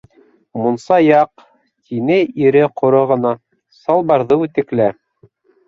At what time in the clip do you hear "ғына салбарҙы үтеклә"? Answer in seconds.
3.13-4.93